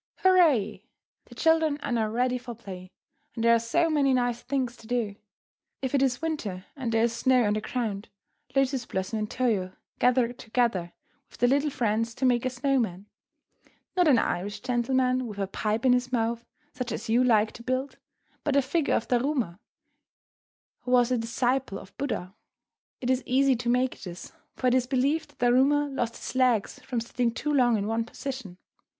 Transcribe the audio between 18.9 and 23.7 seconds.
of Daruma, who was a disciple of Buddha. It is easy to